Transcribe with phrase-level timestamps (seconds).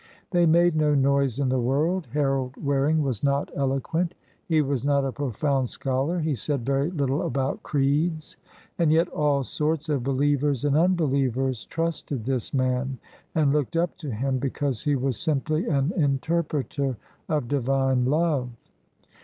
[0.31, 2.07] They made no noise in the world.
[2.11, 4.15] Harold Waring was not eloquent;
[4.47, 8.37] he was not a profound scholar; he said very little about creeds.
[8.79, 12.97] And yet all sorts of believers and unbelievers trusted this man,
[13.35, 16.97] and looked up to him, because he was simply an interpreter
[17.29, 18.49] of Divine love.